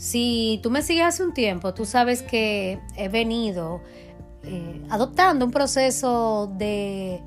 Si 0.00 0.60
tú 0.62 0.70
me 0.70 0.80
sigues 0.80 1.04
hace 1.04 1.22
un 1.22 1.34
tiempo, 1.34 1.74
tú 1.74 1.84
sabes 1.84 2.22
que 2.22 2.80
he 2.96 3.10
venido 3.10 3.82
eh, 4.44 4.80
adoptando 4.88 5.44
un 5.44 5.50
proceso 5.50 6.50
de 6.56 7.20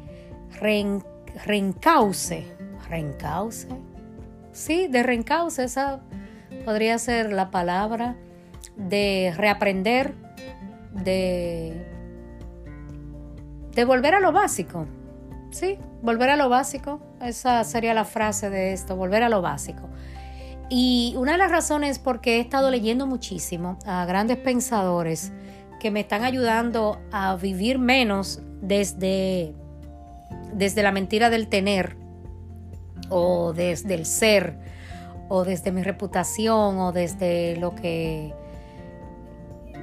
reencauce. 0.59 2.47
¿Reencauce? 2.89 3.67
Sí, 4.53 4.87
de 4.87 5.03
reencauce, 5.03 5.63
esa 5.63 6.01
podría 6.65 6.97
ser 6.97 7.31
la 7.31 7.51
palabra. 7.51 8.15
De 8.75 9.31
reaprender, 9.37 10.15
de, 10.93 11.85
de 13.71 13.85
volver 13.85 14.15
a 14.15 14.19
lo 14.19 14.31
básico. 14.31 14.87
Sí, 15.51 15.77
volver 16.01 16.31
a 16.31 16.37
lo 16.37 16.49
básico. 16.49 16.99
Esa 17.21 17.63
sería 17.65 17.93
la 17.93 18.05
frase 18.05 18.49
de 18.49 18.73
esto, 18.73 18.95
volver 18.95 19.21
a 19.21 19.29
lo 19.29 19.43
básico. 19.43 19.89
Y 20.75 21.13
una 21.17 21.33
de 21.33 21.37
las 21.37 21.51
razones 21.51 21.91
es 21.91 21.99
porque 21.99 22.37
he 22.37 22.39
estado 22.39 22.71
leyendo 22.71 23.05
muchísimo 23.05 23.77
a 23.85 24.07
grandes 24.07 24.37
pensadores 24.37 25.31
que 25.79 25.91
me 25.91 25.99
están 25.99 26.23
ayudando 26.23 26.99
a 27.11 27.35
vivir 27.35 27.77
menos 27.77 28.41
desde, 28.59 29.53
desde 30.51 30.81
la 30.81 30.91
mentira 30.91 31.29
del 31.29 31.47
tener 31.47 31.95
o 33.09 33.53
desde 33.53 33.93
el 33.93 34.07
ser 34.07 34.57
o 35.29 35.43
desde 35.43 35.71
mi 35.71 35.83
reputación 35.83 36.79
o 36.79 36.91
desde 36.91 37.55
lo 37.57 37.75
que 37.75 38.33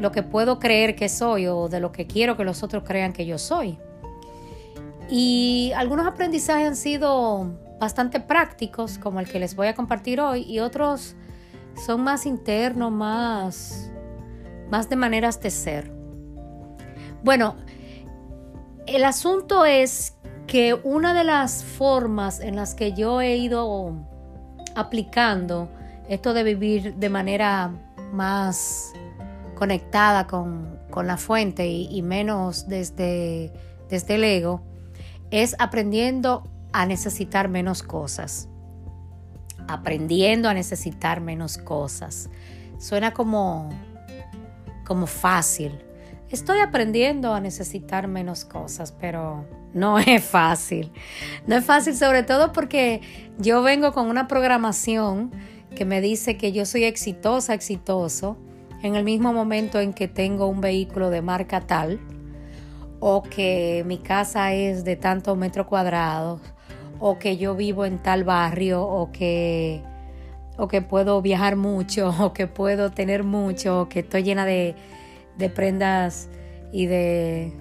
lo 0.00 0.10
que 0.10 0.24
puedo 0.24 0.58
creer 0.58 0.96
que 0.96 1.08
soy 1.08 1.46
o 1.46 1.68
de 1.68 1.78
lo 1.78 1.92
que 1.92 2.08
quiero 2.08 2.36
que 2.36 2.42
los 2.42 2.64
otros 2.64 2.82
crean 2.84 3.12
que 3.12 3.26
yo 3.26 3.38
soy. 3.38 3.78
Y 5.08 5.70
algunos 5.76 6.04
aprendizajes 6.04 6.66
han 6.66 6.74
sido 6.74 7.69
bastante 7.80 8.20
prácticos, 8.20 8.98
como 8.98 9.18
el 9.18 9.28
que 9.28 9.40
les 9.40 9.56
voy 9.56 9.66
a 9.66 9.74
compartir 9.74 10.20
hoy, 10.20 10.42
y 10.42 10.60
otros 10.60 11.16
son 11.86 12.02
más 12.02 12.26
internos, 12.26 12.92
más, 12.92 13.90
más 14.70 14.88
de 14.90 14.96
maneras 14.96 15.40
de 15.40 15.50
ser. 15.50 15.90
Bueno, 17.24 17.56
el 18.86 19.02
asunto 19.04 19.64
es 19.64 20.14
que 20.46 20.74
una 20.74 21.14
de 21.14 21.24
las 21.24 21.64
formas 21.64 22.40
en 22.40 22.54
las 22.56 22.74
que 22.74 22.92
yo 22.92 23.20
he 23.20 23.36
ido 23.36 23.94
aplicando 24.74 25.70
esto 26.08 26.34
de 26.34 26.42
vivir 26.42 26.96
de 26.96 27.08
manera 27.08 27.72
más 28.12 28.92
conectada 29.54 30.26
con, 30.26 30.78
la 31.04 31.16
fuente 31.16 31.68
y, 31.68 32.02
menos 32.02 32.68
desde, 32.68 33.52
desde 33.88 34.16
el 34.16 34.24
ego, 34.24 34.60
es 35.30 35.54
aprendiendo 35.60 36.42
a 36.72 36.86
necesitar 36.86 37.48
menos 37.48 37.82
cosas. 37.82 38.48
Aprendiendo 39.68 40.48
a 40.48 40.54
necesitar 40.54 41.20
menos 41.20 41.58
cosas. 41.58 42.30
Suena 42.78 43.12
como, 43.12 43.68
como 44.84 45.06
fácil, 45.06 45.78
Estoy 46.30 46.60
aprendiendo 46.60 47.34
a 47.34 47.40
necesitar 47.40 48.06
menos 48.06 48.44
cosas, 48.44 48.92
pero 48.92 49.44
no 49.74 49.98
es 50.06 50.24
fácil. 50.24 50.92
No 51.46 51.56
es 51.56 51.64
fácil 51.64 51.96
sobre 51.96 52.22
todo 52.22 52.52
porque 52.52 53.00
yo 53.38 53.62
vengo 53.62 53.92
con 53.92 54.08
una 54.08 54.28
programación 54.28 55.32
que 55.74 55.84
me 55.84 56.00
dice 56.00 56.36
que 56.36 56.52
yo 56.52 56.66
soy 56.66 56.84
exitosa, 56.84 57.52
exitoso, 57.52 58.36
en 58.82 58.94
el 58.94 59.04
mismo 59.04 59.32
momento 59.32 59.80
en 59.80 59.92
que 59.92 60.06
tengo 60.08 60.46
un 60.46 60.60
vehículo 60.60 61.10
de 61.10 61.20
marca 61.20 61.60
tal, 61.62 62.00
o 63.00 63.22
que 63.22 63.82
mi 63.86 63.98
casa 63.98 64.52
es 64.52 64.84
de 64.84 64.96
tantos 64.96 65.36
metros 65.36 65.66
cuadrados, 65.66 66.40
o 67.00 67.18
que 67.18 67.36
yo 67.36 67.56
vivo 67.56 67.84
en 67.84 67.98
tal 67.98 68.22
barrio, 68.22 68.82
o 68.82 69.10
que, 69.10 69.82
o 70.56 70.68
que 70.68 70.82
puedo 70.82 71.20
viajar 71.22 71.56
mucho, 71.56 72.14
o 72.20 72.32
que 72.32 72.46
puedo 72.46 72.90
tener 72.90 73.24
mucho, 73.24 73.82
o 73.82 73.88
que 73.88 74.00
estoy 74.00 74.22
llena 74.22 74.44
de 74.46 74.76
de 75.40 75.50
prendas 75.50 76.28
y 76.70 76.86
de 76.86 77.52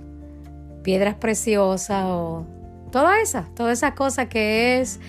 piedras 0.83 1.15
preciosas 1.15 2.05
o 2.05 2.45
toda 2.91 3.21
esa, 3.21 3.47
toda 3.55 3.71
esa 3.71 3.95
cosa 3.95 4.29
que 4.29 4.79
es 4.79 4.99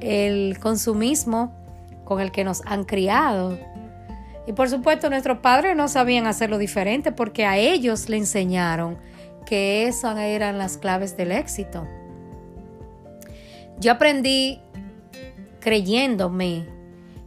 el 0.00 0.58
consumismo 0.58 1.54
con 2.04 2.20
el 2.20 2.32
que 2.32 2.42
nos 2.42 2.62
han 2.66 2.84
criado. 2.84 3.56
Y 4.46 4.52
por 4.52 4.68
supuesto 4.68 5.08
nuestros 5.08 5.38
padres 5.38 5.76
no 5.76 5.88
sabían 5.88 6.26
hacerlo 6.26 6.58
diferente 6.58 7.12
porque 7.12 7.46
a 7.46 7.56
ellos 7.56 8.08
le 8.08 8.16
enseñaron 8.18 8.98
que 9.46 9.86
esas 9.86 10.18
eran 10.18 10.58
las 10.58 10.76
claves 10.76 11.16
del 11.16 11.32
éxito. 11.32 11.86
Yo 13.80 13.92
aprendí 13.92 14.60
creyéndome 15.60 16.66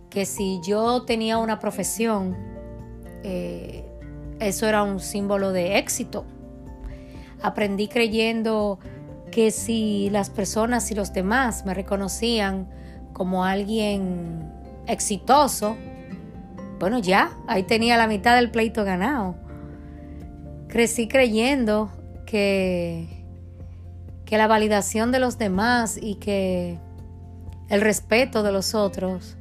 que 0.09 0.25
si 0.25 0.59
yo 0.63 1.03
tenía 1.03 1.37
una 1.37 1.59
profesión, 1.59 2.35
eh, 3.23 3.85
eso 4.39 4.67
era 4.67 4.83
un 4.83 4.99
símbolo 4.99 5.51
de 5.51 5.77
éxito. 5.77 6.25
Aprendí 7.41 7.87
creyendo 7.87 8.79
que 9.31 9.51
si 9.51 10.09
las 10.11 10.29
personas 10.29 10.89
y 10.91 10.95
los 10.95 11.13
demás 11.13 11.65
me 11.65 11.73
reconocían 11.73 12.69
como 13.13 13.43
alguien 13.43 14.51
exitoso, 14.87 15.75
bueno, 16.79 16.99
ya, 16.99 17.31
ahí 17.47 17.63
tenía 17.63 17.97
la 17.97 18.07
mitad 18.07 18.35
del 18.35 18.51
pleito 18.51 18.85
ganado. 18.85 19.35
Crecí 20.67 21.07
creyendo 21.07 21.91
que, 22.25 23.16
que 24.27 24.37
la 24.37 24.47
validación 24.47 25.13
de 25.13 25.19
los 25.19 25.37
demás 25.37 25.97
y 25.99 26.15
que 26.15 26.77
el 27.69 27.79
respeto 27.79 28.43
de 28.43 28.51
los 28.51 28.75
otros 28.75 29.37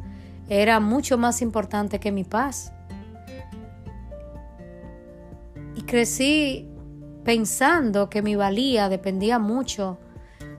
era 0.49 0.79
mucho 0.79 1.19
más 1.19 1.43
importante 1.43 1.99
que 1.99 2.13
mi 2.13 2.23
paz. 2.23 2.73
Y 5.75 5.83
crecí 5.83 6.69
pensando 7.25 8.09
que 8.09 8.23
mi 8.23 8.37
valía 8.37 8.89
dependía 8.89 9.41
mucho 9.41 9.99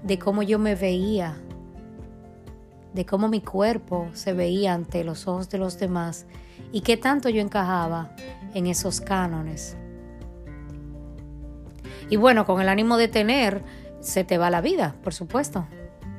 de 0.04 0.20
cómo 0.20 0.44
yo 0.44 0.60
me 0.60 0.76
veía, 0.76 1.38
de 2.94 3.06
cómo 3.06 3.30
mi 3.30 3.40
cuerpo 3.40 4.10
se 4.12 4.34
veía 4.34 4.74
ante 4.74 5.06
los 5.06 5.26
ojos 5.26 5.50
de 5.50 5.58
los 5.58 5.80
demás 5.80 6.26
y 6.74 6.82
qué 6.82 6.98
tanto 6.98 7.30
yo 7.30 7.40
encajaba 7.40 8.14
en 8.54 8.68
esos 8.68 9.00
cánones. 9.00 9.78
Y 12.10 12.18
bueno, 12.18 12.46
con 12.46 12.60
el 12.60 12.68
ánimo 12.68 12.98
de 12.98 13.08
tener, 13.08 13.64
se 14.00 14.24
te 14.24 14.38
va 14.38 14.50
la 14.50 14.62
vida, 14.62 14.96
por 15.04 15.14
supuesto. 15.14 15.68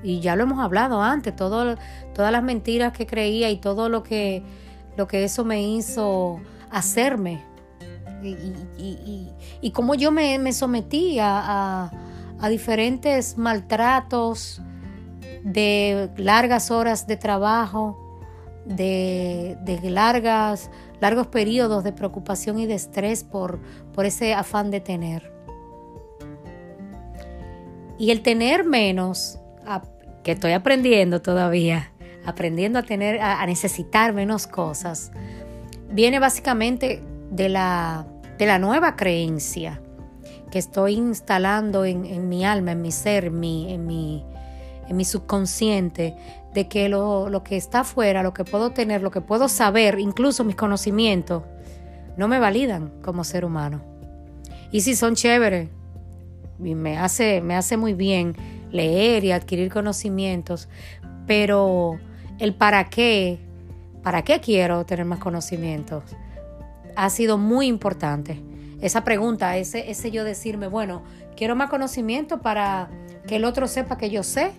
Y 0.02 0.20
ya 0.20 0.36
lo 0.36 0.44
hemos 0.44 0.60
hablado 0.60 1.02
antes, 1.02 1.34
todo, 1.34 1.76
todas 2.14 2.32
las 2.32 2.42
mentiras 2.42 2.92
que 2.92 3.06
creía 3.06 3.50
y 3.50 3.56
todo 3.56 3.88
lo 3.88 4.02
que, 4.02 4.42
eso 5.12 5.44
me 5.44 5.62
hizo 5.62 6.40
hacerme 6.70 7.44
y, 8.22 9.70
cómo 9.72 9.94
yo 9.94 10.10
me, 10.10 10.38
me 10.38 10.52
sometí 10.52 11.18
a, 11.20 11.90
diferentes 12.48 13.36
maltratos, 13.36 14.62
de 15.42 16.10
largas 16.16 16.70
horas 16.70 17.06
de 17.06 17.16
trabajo, 17.16 18.20
de, 18.64 19.56
largos 21.00 21.26
periodos 21.28 21.84
de 21.84 21.92
preocupación 21.92 22.58
y 22.58 22.66
de 22.66 22.74
estrés 22.74 23.24
por 23.24 23.60
ese 24.04 24.34
afán 24.34 24.70
de 24.70 24.80
tener. 24.80 25.37
Y 27.98 28.10
el 28.10 28.22
tener 28.22 28.64
menos, 28.64 29.38
que 30.22 30.32
estoy 30.32 30.52
aprendiendo 30.52 31.20
todavía, 31.20 31.92
aprendiendo 32.24 32.78
a 32.78 32.82
tener, 32.82 33.20
a 33.20 33.44
necesitar 33.46 34.12
menos 34.12 34.46
cosas, 34.46 35.10
viene 35.90 36.18
básicamente 36.18 37.02
de 37.30 37.48
la, 37.48 38.06
de 38.38 38.46
la 38.46 38.58
nueva 38.58 38.96
creencia 38.96 39.80
que 40.50 40.58
estoy 40.58 40.94
instalando 40.94 41.84
en, 41.84 42.28
mi 42.28 42.44
alma, 42.44 42.72
en 42.72 42.80
mi 42.80 42.90
ser, 42.90 43.26
en 43.26 43.40
mi, 43.40 43.72
en 43.72 43.86
mi, 43.86 44.24
en 44.88 44.96
mi 44.96 45.04
subconsciente, 45.04 46.16
de 46.54 46.68
que 46.68 46.88
lo, 46.88 47.28
lo, 47.28 47.44
que 47.44 47.56
está 47.56 47.80
afuera, 47.80 48.22
lo 48.22 48.32
que 48.32 48.44
puedo 48.44 48.70
tener, 48.70 49.02
lo 49.02 49.10
que 49.10 49.20
puedo 49.20 49.48
saber, 49.48 49.98
incluso 49.98 50.44
mis 50.44 50.56
conocimientos, 50.56 51.42
no 52.16 52.28
me 52.28 52.38
validan 52.38 52.92
como 53.02 53.24
ser 53.24 53.44
humano. 53.44 53.82
Y 54.72 54.80
si 54.80 54.96
son 54.96 55.14
chéveres, 55.14 55.68
me 56.58 56.98
hace, 56.98 57.40
me 57.40 57.54
hace 57.56 57.76
muy 57.76 57.94
bien 57.94 58.34
leer 58.70 59.24
y 59.24 59.32
adquirir 59.32 59.72
conocimientos, 59.72 60.68
pero 61.26 61.98
el 62.38 62.54
para 62.54 62.84
qué, 62.84 63.38
para 64.02 64.22
qué 64.22 64.40
quiero 64.40 64.84
tener 64.84 65.04
más 65.04 65.18
conocimientos, 65.18 66.04
ha 66.96 67.10
sido 67.10 67.38
muy 67.38 67.66
importante. 67.66 68.42
Esa 68.80 69.04
pregunta, 69.04 69.56
ese, 69.56 69.90
ese 69.90 70.10
yo 70.10 70.24
decirme, 70.24 70.68
bueno, 70.68 71.02
quiero 71.36 71.56
más 71.56 71.70
conocimiento 71.70 72.40
para 72.40 72.90
que 73.26 73.36
el 73.36 73.44
otro 73.44 73.68
sepa 73.68 73.98
que 73.98 74.10
yo 74.10 74.22
sé 74.22 74.52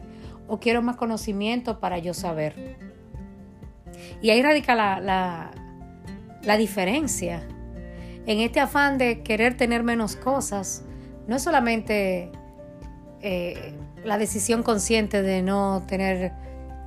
o 0.48 0.60
quiero 0.60 0.81
más 0.81 0.95
conocimiento 0.95 1.80
para 1.80 2.00
yo 2.00 2.13
saber. 2.13 2.78
Y 4.22 4.30
ahí 4.30 4.42
radica 4.42 4.75
la, 4.75 5.52
la, 6.44 6.57
diferencia. 6.57 7.48
En 8.25 8.40
este 8.40 8.60
afán 8.60 8.98
de 8.98 9.22
querer 9.22 9.56
tener 9.57 9.84
menos 9.84 10.16
cosas, 10.16 10.84
no 11.30 11.36
es 11.36 11.44
solamente 11.44 12.31
eh, 13.22 13.76
la 14.04 14.18
decisión 14.18 14.64
consciente 14.64 15.22
de 15.22 15.44
no 15.44 15.84
tener 15.88 16.34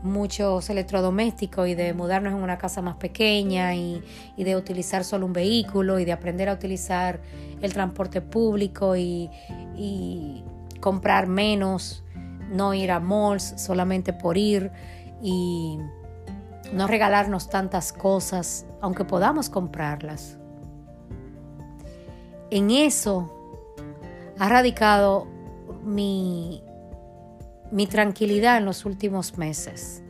muchos 0.03 0.69
electrodomésticos 0.69 1.69
y 1.69 1.77
de 1.77 1.94
mudarnos 1.94 2.33
en 2.33 2.43
una 2.43 2.59
casa 2.59 2.83
más 2.83 2.97
pequeña 2.97 3.77
y, 3.77 4.03
de 4.37 4.56
utilizar 4.56 5.05
solo 5.05 5.27
un 5.27 5.33
vehículo 5.33 6.00
y 6.00 6.05
de 6.05 6.11
aprender 6.11 6.49
a 6.49 6.55
utilizar 6.55 7.21
el 7.61 7.73
transporte 7.73 8.21
público 8.21 8.97
y, 8.97 9.31
y 9.77 10.43
comprar 10.81 11.29
menos, 11.29 12.03
no 12.50 12.75
ir 12.75 12.91
a 12.91 12.99
malls 12.99 13.55
solamente 13.59 14.12
por 14.12 14.37
ir 14.37 14.73
y 15.23 15.79
no 16.73 16.89
regalarnos 16.89 17.49
tantas 17.49 17.93
cosas, 17.93 18.67
aunque 18.81 19.05
podamos 19.05 19.49
comprarlas. 19.49 20.37
En 22.50 22.73
eso 22.73 23.39
ha 24.38 24.49
radicado 24.49 25.26
mi, 25.84 26.62
mi 27.70 27.87
tranquilidad 27.87 28.58
en 28.58 28.64
los 28.64 28.84
últimos 28.84 29.38
meses. 29.38 30.02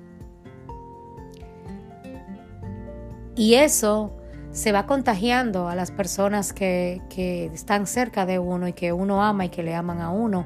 Y 3.35 3.55
eso 3.55 4.13
se 4.51 4.73
va 4.73 4.87
contagiando 4.87 5.69
a 5.69 5.75
las 5.75 5.91
personas 5.91 6.53
que, 6.53 7.01
que, 7.09 7.47
están 7.47 7.87
cerca 7.87 8.27
de 8.27 8.39
uno 8.39 8.69
y 8.69 8.75
que 8.75 8.93
uno 8.93 9.23
ama 9.23 9.47
y 9.47 9.49
que 9.49 9.63
le 9.63 9.75
aman 9.75 10.01
a 10.01 10.11
uno. 10.11 10.45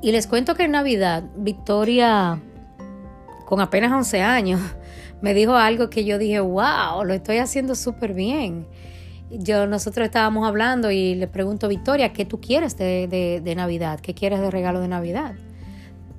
Y 0.00 0.10
les 0.10 0.26
cuento 0.26 0.56
que 0.56 0.64
en 0.64 0.72
Navidad, 0.72 1.22
Victoria, 1.36 2.40
con 3.44 3.60
apenas 3.60 3.92
11 3.92 4.20
años, 4.22 4.60
me 5.20 5.32
dijo 5.32 5.54
algo 5.54 5.88
que 5.88 6.04
yo 6.04 6.18
dije, 6.18 6.40
wow, 6.40 7.04
lo 7.04 7.14
estoy 7.14 7.38
haciendo 7.38 7.76
súper 7.76 8.12
bien 8.12 8.66
yo, 9.38 9.66
nosotros 9.66 10.04
estábamos 10.04 10.46
hablando 10.46 10.90
y 10.90 11.14
le 11.14 11.26
pregunto, 11.26 11.68
Victoria, 11.68 12.12
¿qué 12.12 12.24
tú 12.24 12.40
quieres 12.40 12.76
de, 12.76 13.40
de, 13.42 13.54
Navidad? 13.54 14.00
¿Qué 14.00 14.14
quieres 14.14 14.40
de 14.40 14.50
regalo 14.50 14.80
de 14.80 14.88
Navidad? 14.88 15.34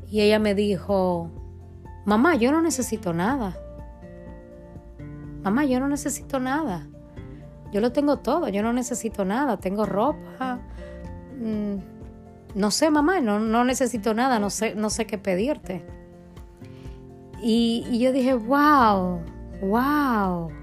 Y 0.10 0.22
ella 0.22 0.40
me 0.40 0.56
dijo, 0.56 1.30
mamá, 2.06 2.36
yo 2.36 2.52
no 2.52 2.62
necesito 2.62 3.14
nada. 3.14 3.58
Mamá, 5.44 5.66
yo 5.66 5.80
no 5.80 5.88
necesito 5.88 6.40
nada. 6.40 6.88
Yo 7.72 7.82
lo 7.82 7.92
tengo 7.92 8.18
todo, 8.18 8.50
yo 8.50 8.64
no 8.64 8.74
necesito 8.74 9.26
nada. 9.26 9.58
Tengo 9.58 9.86
ropa. 9.86 10.60
Mm, 11.40 11.76
no 12.56 12.72
sé, 12.72 12.90
mamá, 12.90 13.20
no, 13.20 13.40
no 13.40 13.64
necesito 13.64 14.14
nada, 14.14 14.40
no 14.40 14.50
sé, 14.50 14.76
no 14.76 14.90
sé 14.90 15.06
qué 15.06 15.18
pedirte. 15.18 15.86
Y, 17.42 17.86
y 17.90 18.00
yo 18.00 18.12
dije, 18.12 18.34
wow, 18.34 19.20
wow 19.62 20.63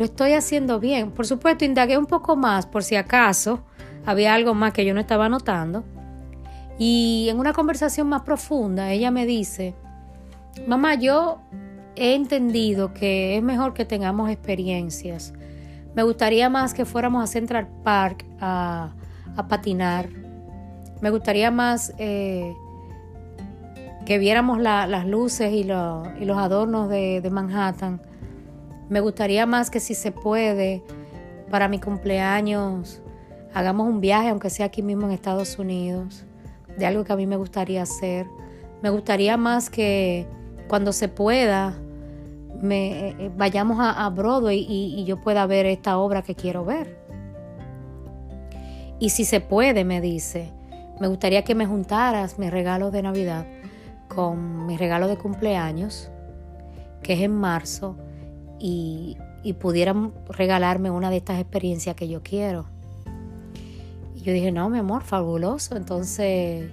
lo 0.00 0.06
estoy 0.06 0.32
haciendo 0.32 0.80
bien. 0.80 1.10
Por 1.10 1.26
supuesto, 1.26 1.66
indagué 1.66 1.98
un 1.98 2.06
poco 2.06 2.34
más 2.34 2.64
por 2.64 2.82
si 2.82 2.96
acaso 2.96 3.60
había 4.06 4.32
algo 4.32 4.54
más 4.54 4.72
que 4.72 4.86
yo 4.86 4.94
no 4.94 5.00
estaba 5.00 5.28
notando. 5.28 5.84
Y 6.78 7.26
en 7.28 7.38
una 7.38 7.52
conversación 7.52 8.08
más 8.08 8.22
profunda, 8.22 8.92
ella 8.92 9.10
me 9.10 9.26
dice, 9.26 9.74
mamá, 10.66 10.94
yo 10.94 11.42
he 11.96 12.14
entendido 12.14 12.94
que 12.94 13.36
es 13.36 13.42
mejor 13.42 13.74
que 13.74 13.84
tengamos 13.84 14.30
experiencias. 14.30 15.34
Me 15.94 16.02
gustaría 16.02 16.48
más 16.48 16.72
que 16.72 16.86
fuéramos 16.86 17.22
a 17.22 17.26
Central 17.26 17.68
Park 17.84 18.24
a, 18.40 18.94
patinar. 19.50 20.08
Me 21.02 21.10
gustaría 21.10 21.50
más 21.50 21.92
eh, 21.98 22.54
que 24.06 24.18
viéramos 24.18 24.60
las 24.62 25.06
luces 25.06 25.52
y, 25.52 25.64
los 25.64 26.38
adornos 26.38 26.88
de 26.88 27.28
Manhattan 27.30 28.00
me 28.90 29.00
gustaría 29.00 29.46
más 29.46 29.70
que 29.70 29.78
si 29.78 29.94
se 29.94 30.10
puede, 30.10 30.82
para 31.48 31.68
mi 31.68 31.78
cumpleaños, 31.78 33.00
hagamos 33.54 33.86
un 33.86 34.00
viaje, 34.00 34.28
aunque 34.28 34.50
sea 34.50 34.66
aquí 34.66 34.82
mismo 34.82 35.06
en 35.06 35.12
Estados 35.12 35.58
Unidos, 35.60 36.24
de 36.76 36.86
algo 36.86 37.04
que 37.04 37.12
a 37.12 37.16
mí 37.16 37.24
me 37.24 37.36
gustaría 37.36 37.82
hacer. 37.82 38.26
Me 38.82 38.90
gustaría 38.90 39.36
más 39.36 39.70
que 39.70 40.26
cuando 40.68 40.92
se 40.92 41.06
pueda, 41.06 41.78
me, 42.60 43.10
eh, 43.10 43.30
vayamos 43.36 43.78
a, 43.80 44.08
Broadway 44.10 44.66
y, 44.68 45.04
yo 45.04 45.20
pueda 45.20 45.46
ver 45.46 45.66
esta 45.66 45.96
obra 45.96 46.22
que 46.22 46.34
quiero 46.34 46.64
ver. 46.64 46.98
Y 48.98 49.10
si 49.10 49.24
se 49.24 49.40
puede, 49.40 49.84
me 49.84 50.00
dice, 50.00 50.50
me 50.98 51.06
gustaría 51.06 51.44
que 51.44 51.54
me 51.54 51.64
juntaras 51.64 52.40
mi 52.40 52.50
regalo 52.50 52.90
de 52.90 53.02
Navidad 53.02 53.46
con 54.08 54.66
mi 54.66 54.76
regalo 54.76 55.06
de 55.06 55.16
cumpleaños, 55.16 56.10
que 57.02 57.12
es 57.12 57.20
en 57.20 57.32
marzo, 57.32 57.96
y, 58.60 59.16
pudieran 59.58 60.12
regalarme 60.28 60.90
una 60.90 61.10
de 61.10 61.16
estas 61.16 61.40
experiencias 61.40 61.96
que 61.96 62.08
yo 62.08 62.22
quiero. 62.22 62.66
Y 64.14 64.20
yo 64.20 64.32
dije, 64.32 64.52
no, 64.52 64.68
mi 64.68 64.78
amor, 64.78 65.02
fabuloso. 65.02 65.76
Entonces, 65.76 66.70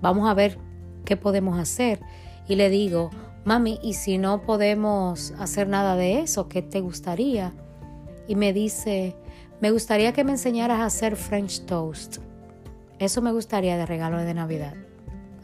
vamos 0.00 0.28
a 0.28 0.34
ver 0.34 0.58
qué 1.04 1.16
podemos 1.16 1.58
hacer. 1.58 2.00
Y 2.48 2.54
le 2.54 2.70
digo, 2.70 3.10
mami, 3.44 3.78
¿y 3.82 3.94
si 3.94 4.18
no 4.18 4.42
podemos 4.42 5.32
hacer 5.38 5.68
nada 5.68 5.96
de 5.96 6.20
eso? 6.20 6.48
¿Qué 6.48 6.62
te 6.62 6.80
gustaría? 6.80 7.52
Y 8.28 8.36
me 8.36 8.52
dice, 8.52 9.16
me 9.60 9.70
gustaría 9.70 10.12
que 10.12 10.24
me 10.24 10.32
enseñaras 10.32 10.80
a 10.80 10.86
hacer 10.86 11.16
French 11.16 11.66
toast. 11.66 12.18
Eso 12.98 13.20
me 13.20 13.32
gustaría 13.32 13.76
de 13.76 13.84
regalo 13.84 14.18
de 14.18 14.32
Navidad. 14.32 14.74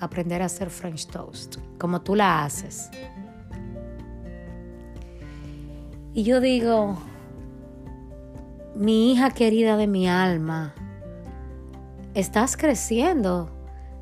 Aprender 0.00 0.42
a 0.42 0.46
hacer 0.46 0.70
French 0.70 1.06
toast, 1.06 1.56
como 1.78 2.02
tú 2.02 2.14
la 2.14 2.44
haces. 2.44 2.90
Y 6.14 6.24
yo 6.24 6.42
digo, 6.42 6.98
mi 8.74 9.10
hija 9.10 9.30
querida 9.30 9.78
de 9.78 9.86
mi 9.86 10.06
alma, 10.06 10.74
estás 12.12 12.58
creciendo 12.58 13.50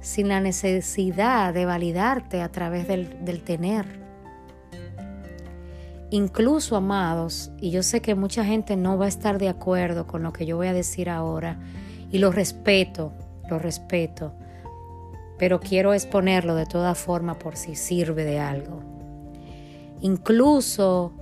sin 0.00 0.26
la 0.26 0.40
necesidad 0.40 1.54
de 1.54 1.66
validarte 1.66 2.42
a 2.42 2.50
través 2.50 2.88
del, 2.88 3.24
del, 3.24 3.44
tener. 3.44 3.86
Incluso, 6.10 6.74
amados, 6.74 7.52
y 7.60 7.70
yo 7.70 7.84
sé 7.84 8.02
que 8.02 8.16
mucha 8.16 8.44
gente 8.44 8.76
no 8.76 8.98
va 8.98 9.04
a 9.04 9.08
estar 9.08 9.38
de 9.38 9.48
acuerdo 9.48 10.08
con 10.08 10.24
lo 10.24 10.32
que 10.32 10.46
yo 10.46 10.56
voy 10.56 10.66
a 10.66 10.72
decir 10.72 11.08
ahora, 11.08 11.60
y 12.10 12.18
lo 12.18 12.32
respeto, 12.32 13.12
lo 13.48 13.60
respeto, 13.60 14.32
pero 15.38 15.60
quiero 15.60 15.94
exponerlo 15.94 16.56
de 16.56 16.66
toda 16.66 16.96
forma 16.96 17.38
por 17.38 17.54
si 17.54 17.76
sirve 17.76 18.24
de 18.24 18.40
algo. 18.40 18.80
Incluso 20.00 21.12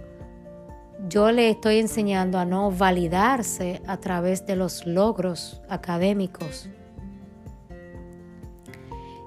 yo 1.06 1.30
le 1.30 1.50
estoy 1.50 1.78
enseñando 1.78 2.38
a 2.38 2.44
no 2.44 2.72
validarse 2.72 3.82
a 3.86 3.98
través 3.98 4.46
de 4.46 4.56
los 4.56 4.86
logros 4.86 5.62
académicos. 5.68 6.68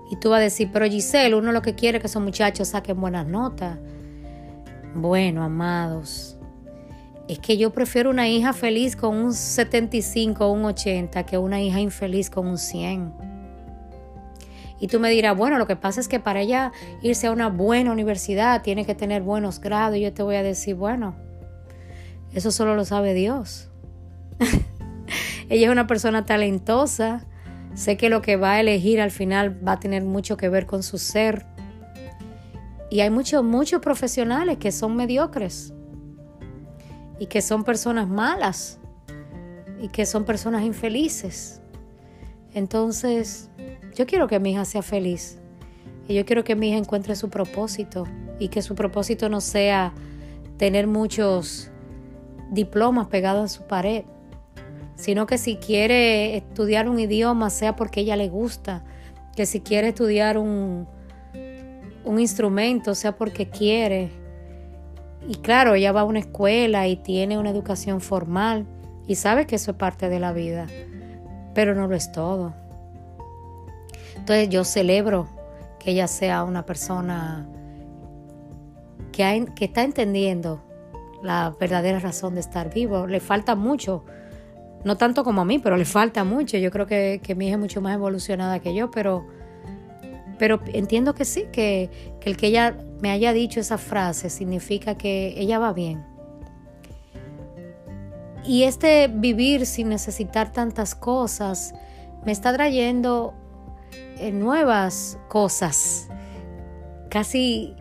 Y 0.10 0.18
tú 0.18 0.32
vas 0.32 0.40
a 0.40 0.44
decir, 0.44 0.70
pero 0.74 0.86
Giselle, 0.86 1.36
uno 1.36 1.54
lo 1.54 1.62
que 1.62 1.74
quiere 1.74 1.98
es 1.98 2.02
que 2.02 2.08
esos 2.08 2.22
muchachos 2.22 2.68
saquen 2.68 3.00
buenas 3.00 3.25
notas. 3.25 3.78
Bueno, 4.94 5.42
amados, 5.42 6.38
es 7.30 7.40
que 7.40 7.58
yo 7.58 7.72
prefiero 7.72 8.10
una 8.10 8.28
hija 8.28 8.51
feliz 8.51 8.98
con 8.98 9.16
un 9.16 9.34
75 9.34 10.46
o 10.46 10.51
un 10.51 10.66
80 10.66 11.25
que 11.25 11.38
una 11.38 11.62
hija 11.62 11.80
infeliz 11.80 12.30
con 12.30 12.48
un 12.48 12.58
100. 12.58 13.13
Y 14.82 14.88
tú 14.88 15.00
me 15.00 15.10
dirás, 15.10 15.38
bueno, 15.38 15.58
lo 15.58 15.68
que 15.68 15.78
pasa 15.78 16.01
es 16.01 16.10
que 16.10 16.20
para 16.20 16.42
ella 16.42 16.74
irse 17.01 17.28
a 17.28 17.32
una 17.32 17.48
buena 17.48 17.94
universidad 17.94 18.63
tiene 18.63 18.84
que 18.84 18.96
tener 18.96 19.22
buenos 19.22 19.62
grados. 19.62 19.96
Y 19.96 20.01
yo 20.01 20.12
te 20.12 20.24
voy 20.24 20.36
a 20.36 20.44
decir, 20.44 20.75
bueno, 20.75 21.16
eso 22.34 22.52
solo 22.52 22.76
lo 22.76 22.86
sabe 22.86 23.14
Dios. 23.14 23.70
Ella 25.50 25.68
es 25.68 25.72
una 25.72 25.88
persona 25.88 26.26
talentosa. 26.26 27.26
Sé 27.74 27.98
que 27.98 28.10
lo 28.10 28.22
que 28.22 28.38
va 28.38 28.54
a 28.54 28.60
elegir 28.60 29.02
al 29.02 29.12
final 29.12 29.66
va 29.66 29.74
a 29.74 29.80
tener 29.80 30.04
mucho 30.04 30.38
que 30.38 30.50
ver 30.50 30.66
con 30.66 30.84
su 30.84 30.98
ser. 30.98 31.46
Y 32.90 33.02
hay 33.02 33.10
muchos, 33.10 33.44
muchos 33.44 33.82
profesionales 33.82 34.58
que 34.58 34.72
son 34.72 34.96
mediocres. 34.96 35.74
Y 37.20 37.28
que 37.28 37.42
son 37.42 37.64
personas 37.64 38.08
malas. 38.08 38.80
Y 39.82 39.90
que 39.90 40.06
son 40.06 40.26
personas 40.26 40.64
infelices. 40.64 41.62
Entonces, 42.54 43.50
yo 43.96 44.06
quiero 44.06 44.28
que 44.28 44.40
mi 44.40 44.52
hija 44.52 44.66
sea 44.66 44.82
feliz. 44.82 45.40
Y 46.08 46.14
yo 46.14 46.26
quiero 46.26 46.44
que 46.44 46.56
mi 46.56 46.70
hija 46.70 46.78
encuentre 46.78 47.16
su 47.16 47.30
propósito. 47.30 48.06
Y 48.40 48.50
que 48.50 48.62
su 48.62 48.76
propósito 48.76 49.30
no 49.30 49.42
sea 49.42 49.94
tener 50.58 50.88
muchos 50.88 51.71
diplomas 52.51 53.08
pegados 53.08 53.43
a 53.46 53.48
su 53.48 53.63
pared, 53.63 54.03
sino 54.96 55.25
que 55.25 55.39
si 55.39 55.55
quiere 55.55 56.38
estudiar 56.38 56.88
un 56.88 57.00
idioma 57.00 57.50
sea 57.50 57.75
porque 57.75 58.01
ella 58.01 58.15
le 58.15 58.29
gusta, 58.29 58.84
que 59.36 59.48
si 59.48 59.62
quiere 59.62 59.88
estudiar 59.88 60.38
un, 60.38 60.88
un 62.03 62.20
instrumento 62.20 62.93
sea 62.93 63.15
porque 63.15 63.50
quiere. 63.50 64.12
Y 65.27 65.36
claro, 65.36 65.74
ella 65.74 65.91
va 65.91 66.01
a 66.01 66.03
una 66.03 66.20
escuela 66.20 66.88
y 66.88 66.98
tiene 66.98 67.38
una 67.38 67.50
educación 67.50 68.01
formal 68.01 68.67
y 69.08 69.15
sabe 69.15 69.48
que 69.48 69.55
eso 69.55 69.72
es 69.72 69.77
parte 69.77 70.10
de 70.10 70.20
la 70.20 70.34
vida, 70.34 70.67
pero 71.53 71.74
no 71.74 71.88
lo 71.88 71.96
es 71.96 72.12
todo. 72.12 72.53
Entonces 74.17 74.50
yo 74.50 74.63
celebro 74.65 75.27
que 75.79 75.91
ella 75.91 76.08
sea 76.08 76.43
una 76.43 76.65
persona 76.65 77.48
que, 79.12 79.48
que 79.55 79.65
está 79.65 79.84
entendiendo 79.84 80.62
la 81.24 81.56
verdadera 81.60 82.00
razón 82.00 82.36
de 82.36 82.42
estar 82.42 82.74
vivo. 82.74 83.08
Le 83.08 83.20
falta 83.20 83.56
mucho, 83.56 84.04
no 84.84 84.98
tanto 84.98 85.24
como 85.24 85.42
a 85.42 85.46
mí, 85.46 85.60
pero 85.60 85.78
le 85.78 85.86
falta 85.86 86.24
mucho. 86.24 86.58
Yo 86.58 86.72
creo 86.72 86.88
que, 86.88 87.22
mi 87.36 87.48
hija 87.48 87.56
es 87.56 87.60
mucho 87.60 87.82
más 87.82 87.96
evolucionada 87.96 88.60
que 88.60 88.74
yo, 88.74 88.92
pero, 88.92 89.25
Pero 90.40 90.60
entiendo 90.74 91.13
que 91.13 91.25
sí, 91.25 91.48
que, 91.51 91.90
que 92.20 92.30
el 92.30 92.38
que 92.38 92.48
ella 92.48 92.78
me 93.01 93.12
haya 93.12 93.34
dicho 93.34 93.60
esa 93.60 93.78
frase 93.78 94.30
significa 94.30 94.96
que 94.96 95.34
ella 95.38 95.60
va 95.60 95.74
bien. 95.74 96.04
Y 98.44 98.63
este 98.63 99.08
vivir 99.08 99.66
sin 99.66 99.90
necesitar 99.90 100.51
tantas 100.51 100.96
cosas 100.96 101.74
me 102.25 102.32
está 102.32 102.54
trayendo 102.54 103.34
eh, 104.18 104.32
nuevas 104.32 105.18
cosas, 105.28 106.08
casi 107.10 107.75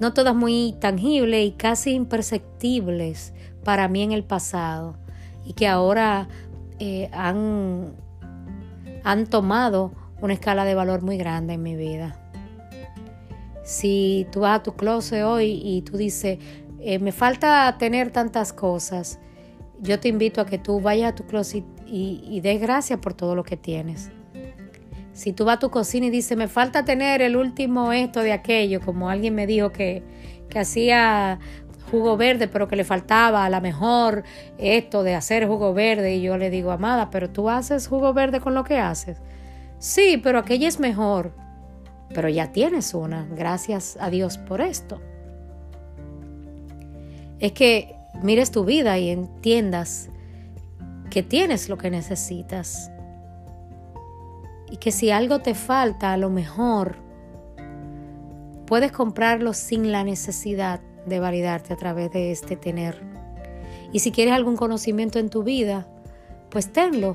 no 0.00 0.12
todas 0.12 0.34
muy 0.34 0.74
tangibles 0.80 1.46
y 1.46 1.52
casi 1.52 1.92
imperceptibles 1.92 3.32
para 3.64 3.88
mí 3.88 4.02
en 4.02 4.12
el 4.12 4.24
pasado 4.24 4.96
y 5.44 5.52
que 5.52 5.66
ahora 5.66 6.28
eh, 6.78 7.08
han, 7.12 7.94
han 9.04 9.26
tomado 9.26 9.92
una 10.20 10.34
escala 10.34 10.64
de 10.64 10.74
valor 10.74 11.02
muy 11.02 11.16
grande 11.16 11.54
en 11.54 11.62
mi 11.62 11.76
vida. 11.76 12.20
Si 13.62 14.26
tú 14.30 14.40
vas 14.40 14.60
a 14.60 14.62
tu 14.62 14.74
closet 14.74 15.24
hoy 15.24 15.60
y 15.64 15.82
tú 15.82 15.96
dices, 15.96 16.38
eh, 16.80 16.98
me 16.98 17.12
falta 17.12 17.76
tener 17.78 18.10
tantas 18.10 18.52
cosas, 18.52 19.18
yo 19.80 20.00
te 20.00 20.08
invito 20.08 20.40
a 20.40 20.46
que 20.46 20.58
tú 20.58 20.80
vayas 20.80 21.12
a 21.12 21.14
tu 21.14 21.24
closet 21.24 21.64
y, 21.86 22.22
y 22.28 22.40
des 22.40 22.60
gracias 22.60 22.98
por 22.98 23.14
todo 23.14 23.34
lo 23.34 23.44
que 23.44 23.56
tienes. 23.56 24.10
Si 25.14 25.32
tú 25.32 25.44
vas 25.46 25.56
a 25.56 25.58
tu 25.60 25.70
cocina 25.70 26.06
y 26.06 26.10
dices, 26.10 26.36
me 26.36 26.48
falta 26.48 26.84
tener 26.84 27.22
el 27.22 27.36
último 27.36 27.92
esto 27.92 28.20
de 28.20 28.32
aquello, 28.32 28.80
como 28.80 29.08
alguien 29.08 29.34
me 29.34 29.46
dijo 29.46 29.70
que, 29.72 30.02
que 30.50 30.58
hacía 30.58 31.38
jugo 31.90 32.16
verde, 32.16 32.48
pero 32.48 32.66
que 32.66 32.76
le 32.76 32.84
faltaba 32.84 33.44
a 33.44 33.50
lo 33.50 33.60
mejor 33.60 34.24
esto 34.58 35.04
de 35.04 35.14
hacer 35.14 35.46
jugo 35.46 35.72
verde, 35.72 36.16
y 36.16 36.22
yo 36.22 36.36
le 36.36 36.50
digo, 36.50 36.72
amada, 36.72 37.10
pero 37.10 37.30
tú 37.30 37.48
haces 37.48 37.86
jugo 37.86 38.12
verde 38.12 38.40
con 38.40 38.54
lo 38.54 38.64
que 38.64 38.78
haces. 38.78 39.18
Sí, 39.78 40.20
pero 40.22 40.38
aquella 40.38 40.66
es 40.66 40.80
mejor. 40.80 41.32
Pero 42.12 42.28
ya 42.28 42.52
tienes 42.52 42.94
una, 42.94 43.26
gracias 43.34 43.96
a 44.00 44.10
Dios 44.10 44.38
por 44.38 44.60
esto. 44.60 45.00
Es 47.38 47.52
que 47.52 47.94
mires 48.22 48.50
tu 48.50 48.64
vida 48.64 48.98
y 48.98 49.10
entiendas 49.10 50.08
que 51.10 51.22
tienes 51.22 51.68
lo 51.68 51.78
que 51.78 51.90
necesitas. 51.90 52.90
Y 54.74 54.78
que 54.78 54.90
si 54.90 55.12
algo 55.12 55.38
te 55.38 55.54
falta, 55.54 56.12
a 56.12 56.16
lo 56.16 56.30
mejor 56.30 56.96
puedes 58.66 58.90
comprarlo 58.90 59.52
sin 59.52 59.92
la 59.92 60.02
necesidad 60.02 60.80
de 61.06 61.20
validarte 61.20 61.72
a 61.72 61.76
través 61.76 62.10
de 62.10 62.32
este 62.32 62.56
tener. 62.56 63.00
Y 63.92 64.00
si 64.00 64.10
quieres 64.10 64.34
algún 64.34 64.56
conocimiento 64.56 65.20
en 65.20 65.30
tu 65.30 65.44
vida, 65.44 65.86
pues 66.50 66.72
tenlo. 66.72 67.14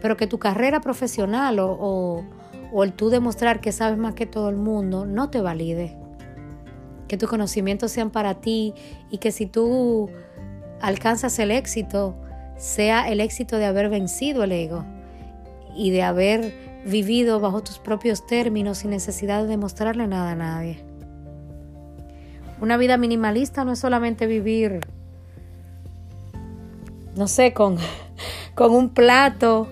Pero 0.00 0.16
que 0.16 0.26
tu 0.26 0.38
carrera 0.38 0.80
profesional 0.80 1.58
o, 1.58 2.24
o, 2.72 2.82
el 2.82 2.94
tú 2.94 3.10
demostrar 3.10 3.60
que 3.60 3.70
sabes 3.70 3.98
más 3.98 4.14
que 4.14 4.24
todo 4.24 4.48
el 4.48 4.56
mundo 4.56 5.04
no 5.04 5.28
te 5.28 5.42
valide. 5.42 5.98
Que 7.08 7.18
tus 7.18 7.28
conocimientos 7.28 7.92
sean 7.92 8.08
para 8.08 8.40
ti 8.40 8.72
y 9.10 9.18
que 9.18 9.32
si 9.32 9.44
tú 9.44 10.08
alcanzas 10.80 11.38
el 11.40 11.50
éxito, 11.50 12.16
sea 12.56 13.06
el 13.10 13.20
éxito 13.20 13.58
de 13.58 13.66
haber 13.66 13.90
vencido 13.90 14.44
el 14.44 14.52
ego 14.52 14.86
y 15.76 15.90
de 15.90 16.02
haber 16.02 16.52
vivido 16.84 17.40
bajo 17.40 17.62
tus 17.62 17.78
propios 17.78 18.26
términos 18.26 18.78
sin 18.78 18.90
necesidad 18.90 19.42
de 19.42 19.48
demostrarle 19.48 20.06
nada 20.06 20.32
a 20.32 20.34
nadie. 20.36 20.78
Una 22.60 22.76
vida 22.76 22.96
minimalista 22.96 23.64
no 23.64 23.72
es 23.72 23.78
solamente 23.78 24.26
vivir, 24.26 24.80
no 27.14 27.28
sé, 27.28 27.52
con, 27.52 27.76
con 28.54 28.72
un 28.72 28.90
plato 28.90 29.68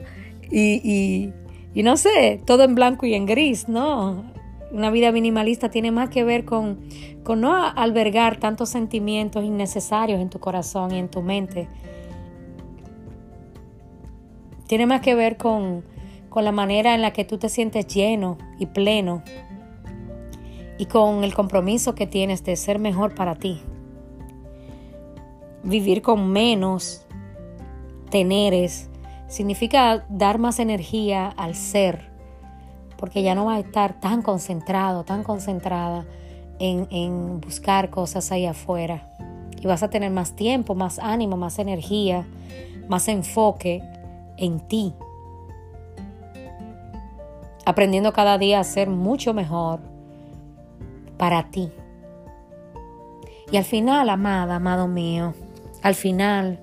y, 0.50 1.32
y, 1.74 1.82
no 1.82 1.96
sé, 1.96 2.40
todo 2.46 2.64
en 2.64 2.74
blanco 2.74 3.06
y 3.06 3.14
en 3.14 3.26
gris, 3.26 3.68
no. 3.68 4.24
Una 4.72 4.90
vida 4.90 5.10
minimalista 5.12 5.70
tiene 5.70 5.90
más 5.90 6.10
que 6.10 6.24
ver 6.24 6.44
con, 6.44 6.80
con 7.22 7.40
no 7.40 7.54
albergar 7.54 8.38
tantos 8.38 8.68
sentimientos 8.68 9.44
innecesarios 9.44 10.20
en 10.20 10.28
tu 10.28 10.38
corazón 10.38 10.92
y 10.92 10.98
en 10.98 11.08
tu 11.08 11.22
mente. 11.22 11.68
Tiene 14.66 14.86
más 14.86 15.00
que 15.00 15.14
ver 15.14 15.36
con, 15.36 15.84
con 16.28 16.44
la 16.44 16.52
manera 16.52 16.94
en 16.94 17.02
la 17.02 17.12
que 17.12 17.24
tú 17.24 17.38
te 17.38 17.48
sientes 17.48 17.86
lleno 17.86 18.36
y 18.58 18.66
pleno 18.66 19.22
y 20.78 20.86
con 20.86 21.24
el 21.24 21.34
compromiso 21.34 21.94
que 21.94 22.06
tienes 22.06 22.44
de 22.44 22.56
ser 22.56 22.78
mejor 22.78 23.14
para 23.14 23.36
ti. 23.36 23.62
Vivir 25.62 26.02
con 26.02 26.30
menos 26.30 27.06
teneres 28.10 28.90
significa 29.28 30.04
dar 30.08 30.38
más 30.38 30.58
energía 30.58 31.28
al 31.28 31.54
ser, 31.54 32.10
porque 32.96 33.22
ya 33.22 33.34
no 33.34 33.46
vas 33.46 33.56
a 33.58 33.66
estar 33.66 34.00
tan 34.00 34.22
concentrado, 34.22 35.04
tan 35.04 35.22
concentrada 35.22 36.04
en, 36.58 36.86
en 36.90 37.40
buscar 37.40 37.90
cosas 37.90 38.30
ahí 38.32 38.46
afuera. 38.46 39.10
Y 39.60 39.66
vas 39.66 39.82
a 39.82 39.90
tener 39.90 40.10
más 40.10 40.36
tiempo, 40.36 40.74
más 40.74 40.98
ánimo, 40.98 41.36
más 41.36 41.58
energía, 41.58 42.26
más 42.88 43.08
enfoque 43.08 43.82
en 44.36 44.60
ti. 44.68 44.94
Aprendiendo 47.64 48.12
cada 48.12 48.38
día 48.38 48.60
a 48.60 48.64
ser 48.64 48.88
mucho 48.88 49.34
mejor 49.34 49.80
para 51.16 51.50
ti. 51.50 51.72
Y 53.50 53.56
al 53.56 53.64
final, 53.64 54.08
amada, 54.08 54.56
amado 54.56 54.88
mío, 54.88 55.34
al 55.82 55.94
final, 55.94 56.58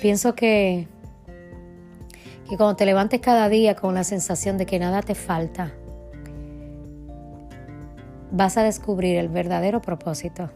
pienso 0.00 0.34
que, 0.34 0.88
que 2.48 2.56
cuando 2.56 2.76
te 2.76 2.84
levantes 2.84 3.20
cada 3.20 3.48
día 3.48 3.76
con 3.76 3.94
la 3.94 4.04
sensación 4.04 4.58
de 4.58 4.66
que 4.66 4.78
nada 4.78 5.02
te 5.02 5.14
falta, 5.14 5.72
vas 8.32 8.56
a 8.56 8.62
descubrir 8.62 9.16
el 9.16 9.28
verdadero 9.28 9.80
propósito 9.80 10.50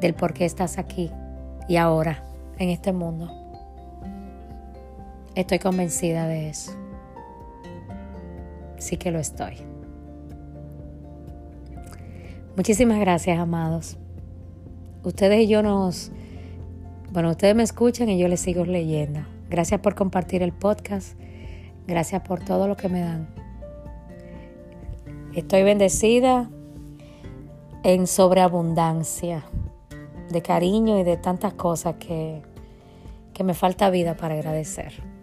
del 0.00 0.14
por 0.14 0.32
qué 0.32 0.44
estás 0.44 0.78
aquí 0.78 1.10
y 1.68 1.76
ahora 1.76 2.24
en 2.58 2.70
este 2.70 2.92
mundo. 2.92 3.43
Estoy 5.34 5.58
convencida 5.58 6.28
de 6.28 6.48
eso. 6.48 6.72
Sí 8.78 8.96
que 8.96 9.10
lo 9.10 9.18
estoy. 9.18 9.56
Muchísimas 12.56 13.00
gracias, 13.00 13.38
amados. 13.38 13.96
Ustedes 15.02 15.40
y 15.40 15.48
yo 15.48 15.62
nos... 15.62 16.12
Bueno, 17.10 17.30
ustedes 17.30 17.56
me 17.56 17.64
escuchan 17.64 18.08
y 18.08 18.18
yo 18.18 18.28
les 18.28 18.40
sigo 18.40 18.64
leyendo. 18.64 19.20
Gracias 19.50 19.80
por 19.80 19.96
compartir 19.96 20.42
el 20.42 20.52
podcast. 20.52 21.18
Gracias 21.86 22.22
por 22.22 22.44
todo 22.44 22.68
lo 22.68 22.76
que 22.76 22.88
me 22.88 23.00
dan. 23.00 23.28
Estoy 25.34 25.64
bendecida 25.64 26.48
en 27.82 28.06
sobreabundancia 28.06 29.44
de 30.30 30.42
cariño 30.42 30.98
y 30.98 31.02
de 31.02 31.16
tantas 31.16 31.54
cosas 31.54 31.96
que, 31.96 32.40
que 33.32 33.42
me 33.42 33.54
falta 33.54 33.90
vida 33.90 34.16
para 34.16 34.34
agradecer. 34.34 35.13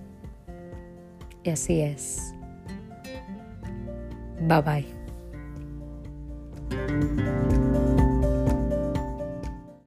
Y 1.44 1.50
así 1.50 1.82
es. 1.82 2.34
Bye 4.42 4.62
bye. 4.62 4.86